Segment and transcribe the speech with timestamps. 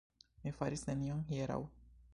[0.45, 1.61] Mi faris nenion hieraŭ.